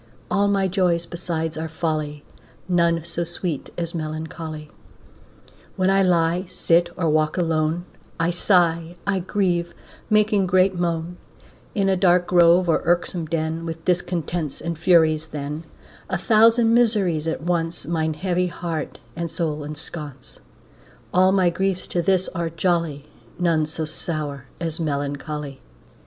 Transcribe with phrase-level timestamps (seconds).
[0.31, 2.23] All my joys besides are folly,
[2.67, 4.71] None so sweet as melancholy.
[5.75, 7.85] When I lie, sit, or walk alone,
[8.19, 9.75] I sigh, I grieve,
[10.09, 11.17] making great moan,
[11.75, 15.65] In a dark grove, or irksome den, With discontents and Furies then,
[16.09, 20.39] A thousand miseries at once Mine heavy heart and soul ensconce,
[21.13, 23.05] All my griefs to this are jolly,
[23.37, 25.61] None so sour as melancholy.